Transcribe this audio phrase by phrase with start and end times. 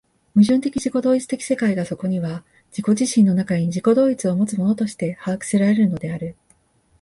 [0.35, 2.43] 矛盾的自己同一的世界がそこには
[2.75, 6.35] 自己自身の中に自己同一をもつものとして把握せられるのである。